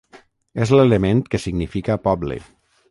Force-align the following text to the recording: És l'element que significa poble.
És 0.65 0.71
l'element 0.77 1.21
que 1.35 1.41
significa 1.45 2.01
poble. 2.09 2.41